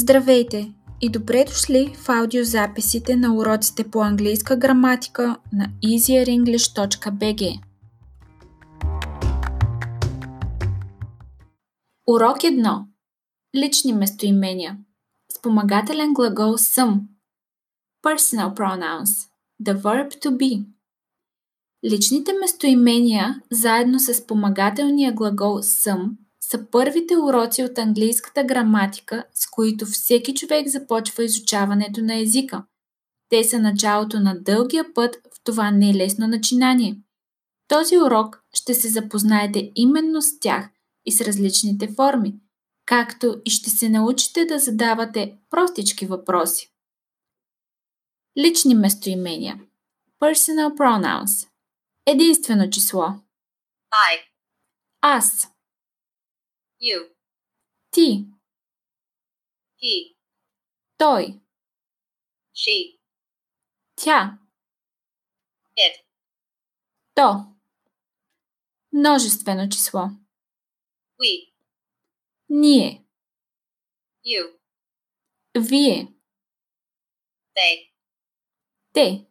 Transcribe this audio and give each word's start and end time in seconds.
Здравейте 0.00 0.72
и 1.00 1.08
добре 1.08 1.44
дошли 1.44 1.94
в 1.94 2.08
аудиозаписите 2.08 3.16
на 3.16 3.34
уроците 3.36 3.90
по 3.90 4.02
английска 4.02 4.56
граматика 4.56 5.36
на 5.52 5.70
easierenglish.bg. 5.84 7.60
Урок 12.06 12.38
1. 12.38 12.84
Лични 13.56 13.92
местоимения. 13.92 14.78
Спомагателен 15.38 16.12
глагол 16.14 16.58
съм. 16.58 17.08
Personal 18.06 18.54
pronouns. 18.54 19.28
The 19.62 19.74
verb 19.74 20.08
to 20.08 20.30
be. 20.36 20.66
Личните 21.84 22.32
местоимения, 22.32 23.42
заедно 23.50 23.98
с 23.98 24.14
спомагателния 24.14 25.12
глагол 25.12 25.62
съм, 25.62 26.18
са 26.50 26.70
първите 26.70 27.16
уроци 27.16 27.62
от 27.64 27.78
английската 27.78 28.44
граматика, 28.44 29.24
с 29.34 29.50
които 29.50 29.86
всеки 29.86 30.34
човек 30.34 30.68
започва 30.68 31.24
изучаването 31.24 32.00
на 32.00 32.20
езика. 32.20 32.64
Те 33.28 33.44
са 33.44 33.58
началото 33.58 34.20
на 34.20 34.40
дългия 34.40 34.94
път 34.94 35.16
в 35.16 35.44
това 35.44 35.70
нелесно 35.70 36.26
начинание. 36.26 37.00
Този 37.68 37.98
урок 37.98 38.42
ще 38.54 38.74
се 38.74 38.88
запознаете 38.88 39.72
именно 39.74 40.22
с 40.22 40.40
тях 40.40 40.68
и 41.06 41.12
с 41.12 41.20
различните 41.20 41.88
форми, 41.96 42.34
както 42.86 43.40
и 43.44 43.50
ще 43.50 43.70
се 43.70 43.88
научите 43.88 44.44
да 44.44 44.58
задавате 44.58 45.38
простички 45.50 46.06
въпроси. 46.06 46.72
Лични 48.38 48.74
местоимения 48.74 49.60
Personal 50.20 50.76
pronouns 50.76 51.48
Единствено 52.06 52.70
число 52.70 53.04
I, 53.04 54.18
Аз 55.00 55.48
you, 56.80 57.08
Ти. 57.90 58.26
He, 59.82 60.16
Той. 60.98 61.40
She, 62.54 62.98
Тя. 63.96 64.38
It, 65.76 66.04
То. 67.14 67.44
Множествено 68.92 69.68
число. 69.68 70.00
We, 71.20 71.52
Ние. 72.48 73.04
You, 74.26 74.58
Вие. 75.58 76.08
They, 77.56 77.90
Те. 78.92 79.26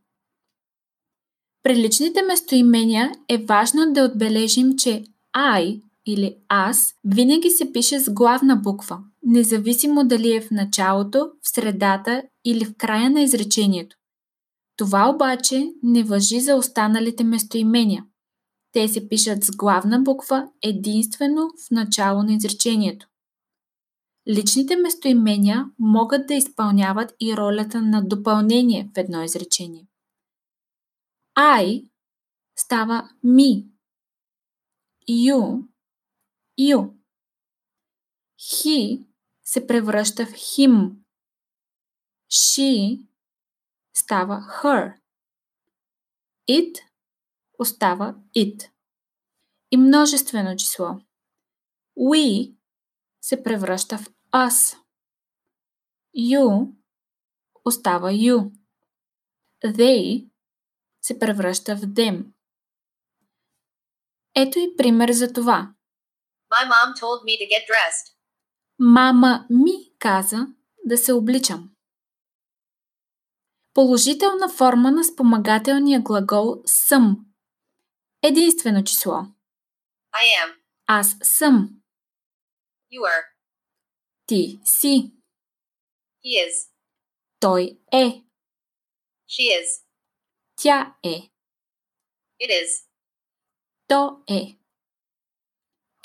При 1.63 1.75
личните 1.75 2.21
местоимения 2.21 3.11
е 3.29 3.37
важно 3.37 3.93
да 3.93 4.03
отбележим, 4.03 4.77
че 4.77 5.03
I 5.35 5.86
или 6.07 6.37
аз 6.47 6.95
винаги 7.03 7.49
се 7.49 7.71
пише 7.71 7.99
с 7.99 8.13
главна 8.13 8.55
буква, 8.55 8.99
независимо 9.23 10.07
дали 10.07 10.35
е 10.35 10.41
в 10.41 10.51
началото, 10.51 11.31
в 11.41 11.49
средата 11.49 12.23
или 12.45 12.65
в 12.65 12.75
края 12.77 13.09
на 13.09 13.21
изречението. 13.21 13.97
Това 14.77 15.09
обаче 15.09 15.73
не 15.83 16.03
въжи 16.03 16.39
за 16.39 16.55
останалите 16.55 17.23
местоимения. 17.23 18.05
Те 18.71 18.87
се 18.87 19.09
пишат 19.09 19.43
с 19.43 19.51
главна 19.51 19.99
буква 19.99 20.47
единствено 20.63 21.49
в 21.67 21.71
начало 21.71 22.23
на 22.23 22.33
изречението. 22.33 23.07
Личните 24.27 24.75
местоимения 24.75 25.65
могат 25.79 26.27
да 26.27 26.33
изпълняват 26.33 27.13
и 27.19 27.37
ролята 27.37 27.81
на 27.81 28.01
допълнение 28.01 28.89
в 28.95 28.97
едно 28.97 29.23
изречение. 29.23 29.87
I 31.37 31.89
става 32.55 33.09
ми. 33.23 33.65
You– 35.09 35.63
you. 36.59 36.93
He 38.39 39.05
се 39.43 39.67
превръща 39.67 40.25
в 40.25 40.29
him. 40.29 40.95
She 42.31 43.05
става 43.93 44.35
her. 44.63 44.93
It 46.49 46.79
остава 47.59 48.15
it. 48.35 48.69
И 49.71 49.77
множествено 49.77 50.55
число. 50.55 50.99
We 51.99 52.55
се 53.21 53.43
превръща 53.43 53.97
в 53.97 54.09
us. 54.33 54.77
You 56.17 56.73
остава 57.65 58.11
you. 58.11 58.51
They 59.65 60.29
се 61.01 61.19
превръща 61.19 61.75
в 61.75 61.81
them. 61.81 62.25
Ето 64.35 64.59
и 64.59 64.75
пример 64.77 65.11
за 65.11 65.33
това. 65.33 65.73
My 66.51 66.63
mom 66.73 66.89
told 67.01 67.19
me 67.25 67.33
to 67.41 67.45
get 67.53 67.63
dressed. 67.71 68.13
Мама 68.79 69.47
ми 69.49 69.71
каза 69.99 70.47
да 70.85 70.97
се 70.97 71.13
обличам. 71.13 71.69
Положителна 73.73 74.49
форма 74.49 74.91
на 74.91 75.03
спомагателния 75.03 76.01
глагол 76.01 76.61
съм. 76.65 77.25
Единствено 78.23 78.83
число. 78.83 79.13
I 80.13 80.45
am, 80.45 80.55
Аз 80.87 81.15
съм. 81.23 81.69
you 82.93 83.01
are, 83.01 83.25
Ти 84.25 84.59
си. 84.65 85.11
he 86.25 86.47
is, 86.47 86.69
Той 87.39 87.79
е. 87.93 88.05
she 89.29 89.43
is, 89.61 89.83
Тя 90.55 90.95
е. 91.03 91.29
it 92.41 92.49
is, 92.49 92.87
То 93.87 94.23
е. 94.29 94.57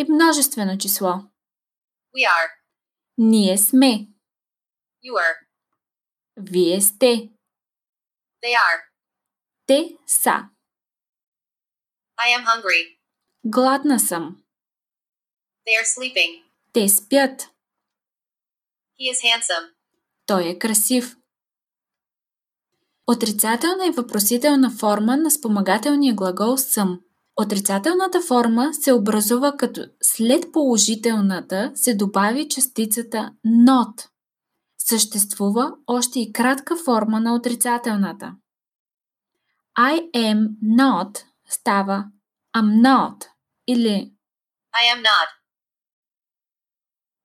И 0.02 0.12
множествено 0.12 0.78
число. 0.78 1.12
we 2.16 2.24
are, 2.26 2.48
Ние 3.18 3.58
сме. 3.58 4.08
you 5.04 5.12
are, 5.14 5.36
Вие 6.36 6.80
сте. 6.80 7.30
they 8.42 8.54
are. 8.54 8.80
Те 9.66 9.96
са. 10.06 10.48
I 12.20 12.38
am 12.38 12.44
hungry. 12.46 12.98
Гладна 13.46 14.00
съм. 14.00 14.42
They 15.66 15.82
are 15.82 15.86
sleeping. 16.00 16.42
Те 16.72 16.88
спят. 16.88 17.40
He 19.00 19.12
is 19.12 19.20
handsome. 19.36 19.72
Той 20.26 20.48
е 20.48 20.58
красив. 20.58 21.16
Отрицателна 23.06 23.86
и 23.86 23.90
въпросителна 23.90 24.70
форма 24.70 25.16
на 25.16 25.30
спомагателния 25.30 26.14
глагол 26.14 26.56
съм. 26.56 27.00
Отрицателната 27.36 28.20
форма 28.20 28.74
се 28.74 28.92
образува 28.92 29.56
като 29.56 29.80
след 30.02 30.52
положителната 30.52 31.72
се 31.74 31.94
добави 31.94 32.48
частицата 32.48 33.32
not. 33.46 34.08
Съществува 34.78 35.72
още 35.86 36.20
и 36.20 36.32
кратка 36.32 36.76
форма 36.76 37.20
на 37.20 37.34
отрицателната. 37.34 38.36
I 39.78 40.10
am 40.10 40.48
not 40.62 41.24
става 41.48 42.04
I'm 42.56 42.82
not 42.82 43.28
или 43.68 44.12
I 44.74 44.96
am 44.96 45.02
not. 45.02 45.28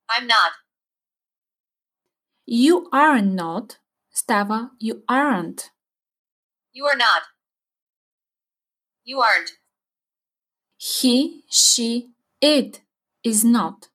I'm 0.09 0.25
not. 0.27 0.53
You 2.47 2.89
are 2.91 3.21
not 3.21 3.77
става 4.11 4.69
You 4.81 5.05
aren't. 5.05 5.59
You 6.73 6.83
are 6.85 6.97
not. 6.97 7.23
You 9.05 9.17
aren't. 9.19 9.66
He, 10.78 11.44
she, 11.48 12.10
it 12.40 12.80
is 13.24 13.44
not 13.44 13.92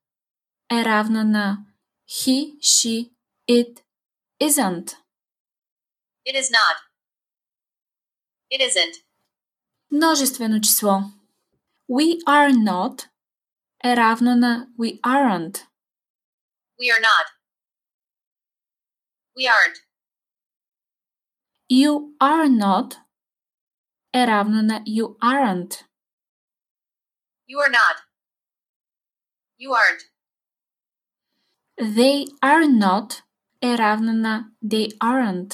е 0.71 0.83
равна 0.85 1.23
на 1.23 1.65
he, 2.07 2.59
she, 2.61 3.11
it 3.47 3.83
isn't. 4.39 4.87
It 6.25 6.35
is 6.35 6.49
not. 6.51 6.77
It 8.51 8.61
isn't. 8.61 8.95
Множествено 9.91 10.61
число. 10.61 11.01
We 11.89 12.19
are 12.25 12.51
not 12.51 13.07
е 13.85 13.95
равно 13.95 14.35
на 14.35 14.67
we 14.79 14.99
aren't. 15.01 15.55
We 16.79 16.87
are 16.93 17.01
not. 17.09 17.27
We 19.37 19.43
aren't. 19.47 19.77
You 21.71 21.91
are 22.19 22.49
not 22.49 22.95
е 24.15 24.27
равно 24.27 24.61
на 24.61 24.83
you 24.87 25.17
aren't. 25.17 25.87
You 27.52 27.58
are 27.58 27.74
not. 27.82 27.96
You 29.58 29.70
aren't. 29.80 30.02
They 31.98 32.24
are 32.40 32.66
not 32.66 33.22
е 33.62 33.78
равна 33.78 34.12
на 34.12 34.50
they 34.64 34.98
aren't. 34.98 35.50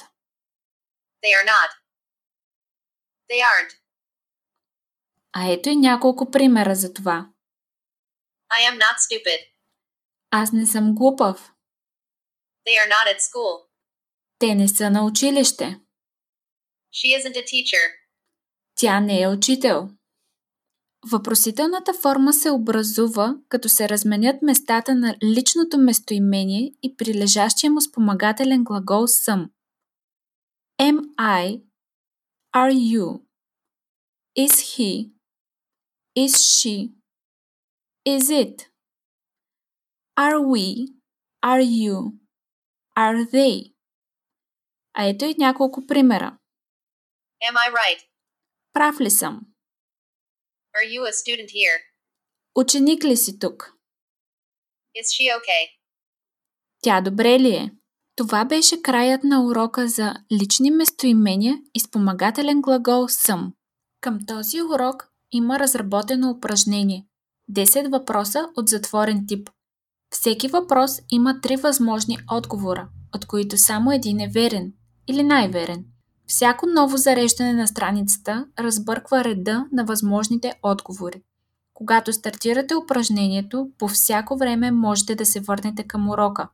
They 1.22 1.32
are 1.38 1.46
not. 1.46 1.70
They 3.30 3.40
aren't. 3.40 3.78
А 5.32 5.52
ето 5.52 5.68
и 5.68 5.76
няколко 5.76 6.30
примера 6.30 6.74
за 6.74 6.94
това. 6.94 7.30
I 8.50 8.72
am 8.72 8.78
not 8.78 8.96
stupid. 8.98 9.38
Аз 10.30 10.52
не 10.52 10.66
съм 10.66 10.94
глупав. 10.94 11.52
They 12.66 12.76
are 12.82 12.88
not 12.88 13.16
at 13.16 13.18
school. 13.18 13.68
Те 14.38 14.54
не 14.54 14.68
са 14.68 14.90
на 14.90 15.04
училище. 15.04 15.80
She 16.92 17.18
isn't 17.18 17.36
a 17.36 17.44
teacher. 17.44 17.94
Тя 18.74 19.00
не 19.00 19.22
е 19.22 19.28
учител. 19.28 19.97
Въпросителната 21.06 21.94
форма 21.94 22.32
се 22.32 22.50
образува, 22.50 23.36
като 23.48 23.68
се 23.68 23.88
разменят 23.88 24.42
местата 24.42 24.94
на 24.94 25.16
личното 25.24 25.78
местоимение 25.78 26.72
и 26.82 26.96
прилежащия 26.96 27.70
му 27.70 27.80
спомагателен 27.80 28.64
глагол 28.64 29.06
съм. 29.06 29.50
Am 30.80 31.00
I? 31.16 31.62
Are 32.54 32.72
you? 32.72 33.22
Is 34.38 34.52
he? 34.52 35.10
Is 36.16 36.34
she? 36.36 36.92
Is 38.06 38.30
it? 38.30 38.68
Are 40.16 40.38
we? 40.52 40.94
Are 41.44 41.62
you? 41.62 42.12
Are 42.96 43.30
they? 43.30 43.74
А 44.94 45.04
ето 45.04 45.24
и 45.24 45.34
няколко 45.38 45.86
примера. 45.86 46.38
Am 47.50 47.54
I 47.54 47.72
right? 47.72 48.08
Прав 48.72 49.00
ли 49.00 49.10
съм? 49.10 49.40
Are 50.78 50.88
you 50.94 51.02
a 51.02 51.12
student 51.12 51.50
here? 51.50 51.78
Ученик 52.54 53.04
ли 53.04 53.16
си 53.16 53.38
тук? 53.38 53.72
Is 54.96 55.06
she 55.06 55.38
okay? 55.38 55.64
Тя 56.82 57.00
добре 57.00 57.40
ли 57.40 57.54
е? 57.54 57.70
Това 58.16 58.44
беше 58.44 58.82
краят 58.82 59.24
на 59.24 59.46
урока 59.46 59.88
за 59.88 60.14
лични 60.32 60.70
местоимения 60.70 61.58
и 61.74 61.80
спомагателен 61.80 62.60
глагол 62.60 63.08
съм. 63.08 63.52
Към 64.00 64.18
този 64.26 64.62
урок 64.62 65.08
има 65.32 65.58
разработено 65.58 66.30
упражнение 66.30 67.06
10 67.52 67.90
въпроса 67.90 68.48
от 68.56 68.68
затворен 68.68 69.24
тип. 69.28 69.50
Всеки 70.10 70.48
въпрос 70.48 71.00
има 71.10 71.40
три 71.40 71.56
възможни 71.56 72.18
отговора, 72.32 72.88
от 73.14 73.26
които 73.26 73.58
само 73.58 73.92
един 73.92 74.20
е 74.20 74.28
верен 74.28 74.72
или 75.08 75.22
най-верен. 75.22 75.84
Всяко 76.28 76.66
ново 76.66 76.96
зареждане 76.96 77.52
на 77.52 77.68
страницата 77.68 78.46
разбърква 78.58 79.24
реда 79.24 79.66
на 79.72 79.84
възможните 79.84 80.52
отговори. 80.62 81.22
Когато 81.74 82.12
стартирате 82.12 82.74
упражнението, 82.74 83.70
по 83.78 83.88
всяко 83.88 84.36
време 84.36 84.70
можете 84.70 85.14
да 85.14 85.26
се 85.26 85.40
върнете 85.40 85.82
към 85.82 86.08
урока. 86.08 86.48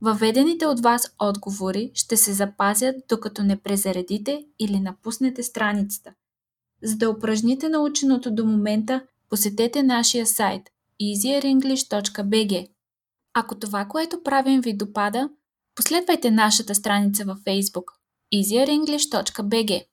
Въведените 0.00 0.66
от 0.66 0.80
вас 0.80 1.14
отговори 1.18 1.90
ще 1.94 2.16
се 2.16 2.32
запазят 2.32 2.96
докато 3.08 3.42
не 3.42 3.56
презаредите 3.56 4.44
или 4.58 4.80
напуснете 4.80 5.42
страницата. 5.42 6.10
За 6.82 6.96
да 6.96 7.10
упражните 7.10 7.68
наученото 7.68 8.34
до 8.34 8.44
момента, 8.44 9.02
посетете 9.30 9.82
нашия 9.82 10.26
сайт 10.26 10.62
easierenglish.bg. 11.02 12.68
Ако 13.34 13.58
това, 13.58 13.84
което 13.84 14.22
правим 14.22 14.60
ви 14.60 14.76
допада, 14.76 15.28
последвайте 15.74 16.30
нашата 16.30 16.74
страница 16.74 17.24
във 17.24 17.38
Facebook 17.38 17.97
easierenglish.bg. 18.30 19.88